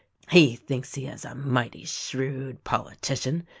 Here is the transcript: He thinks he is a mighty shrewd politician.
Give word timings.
He 0.31 0.55
thinks 0.55 0.95
he 0.95 1.05
is 1.05 1.25
a 1.25 1.35
mighty 1.35 1.85
shrewd 1.85 2.63
politician. 2.63 3.45